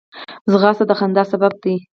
[0.51, 1.75] ځغاسته د خندا سبب ده